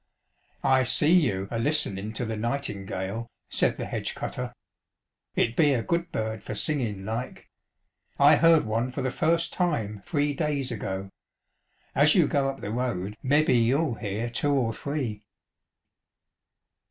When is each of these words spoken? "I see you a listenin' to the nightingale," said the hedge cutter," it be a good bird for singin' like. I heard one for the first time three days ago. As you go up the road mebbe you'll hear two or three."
"I 0.63 0.81
see 0.81 1.11
you 1.13 1.47
a 1.51 1.59
listenin' 1.59 2.11
to 2.13 2.25
the 2.25 2.35
nightingale," 2.35 3.27
said 3.51 3.77
the 3.77 3.85
hedge 3.85 4.15
cutter," 4.15 4.51
it 5.35 5.55
be 5.55 5.73
a 5.75 5.83
good 5.83 6.11
bird 6.11 6.43
for 6.43 6.55
singin' 6.55 7.05
like. 7.05 7.47
I 8.17 8.37
heard 8.37 8.65
one 8.65 8.89
for 8.89 9.03
the 9.03 9.11
first 9.11 9.53
time 9.53 10.01
three 10.03 10.33
days 10.33 10.71
ago. 10.71 11.11
As 11.93 12.15
you 12.15 12.25
go 12.25 12.49
up 12.49 12.61
the 12.61 12.71
road 12.71 13.15
mebbe 13.21 13.49
you'll 13.51 13.93
hear 13.93 14.27
two 14.31 14.51
or 14.53 14.73
three." 14.73 15.21